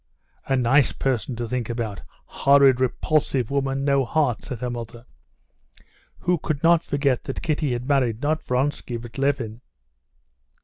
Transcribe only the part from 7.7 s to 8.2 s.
had married